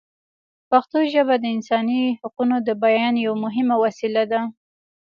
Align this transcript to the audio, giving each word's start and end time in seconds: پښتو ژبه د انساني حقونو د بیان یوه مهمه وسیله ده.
پښتو 0.69 0.97
ژبه 1.13 1.35
د 1.39 1.45
انساني 1.55 2.01
حقونو 2.21 2.55
د 2.67 2.69
بیان 2.83 3.15
یوه 3.25 3.37
مهمه 3.45 3.75
وسیله 3.83 4.23
ده. 4.31 4.41